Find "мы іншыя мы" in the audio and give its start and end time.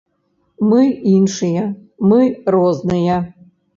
0.69-2.21